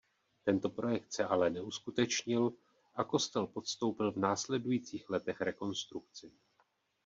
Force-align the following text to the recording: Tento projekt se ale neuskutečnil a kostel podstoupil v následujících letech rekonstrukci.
Tento 0.43 0.69
projekt 0.69 1.13
se 1.13 1.25
ale 1.25 1.49
neuskutečnil 1.49 2.53
a 2.95 3.03
kostel 3.03 3.47
podstoupil 3.47 4.11
v 4.11 4.17
následujících 4.17 5.09
letech 5.09 5.41
rekonstrukci. 5.41 6.31